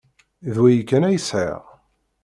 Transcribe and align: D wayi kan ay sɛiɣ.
D 0.53 0.55
wayi 0.61 0.81
kan 0.89 1.07
ay 1.09 1.17
sɛiɣ. 1.27 1.63